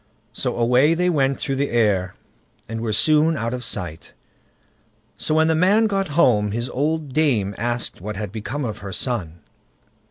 So 0.33 0.57
away 0.57 0.95
they 0.95 1.11
went 1.11 1.39
through 1.39 1.57
the 1.57 1.69
air, 1.69 2.15
and 2.67 2.81
were 2.81 2.91
soon 2.91 3.37
out 3.37 3.53
of 3.53 3.63
sight. 3.63 4.13
So 5.15 5.35
when 5.35 5.47
the 5.47 5.53
man 5.53 5.85
got 5.85 6.07
home, 6.17 6.53
his 6.53 6.71
old 6.71 7.13
dame 7.13 7.53
asked 7.55 8.01
what 8.01 8.15
had 8.15 8.31
become 8.31 8.65
of 8.65 8.79
her 8.79 8.91
son. 8.91 9.41